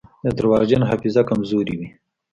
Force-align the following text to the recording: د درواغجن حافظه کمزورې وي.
د 0.23 0.25
درواغجن 0.37 0.81
حافظه 0.89 1.21
کمزورې 1.29 1.73
وي. 1.79 1.89